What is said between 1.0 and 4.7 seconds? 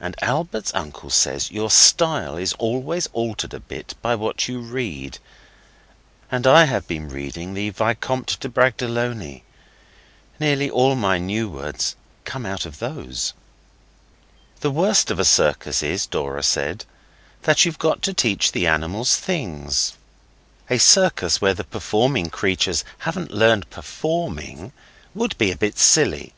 says your style is always altered a bit by what you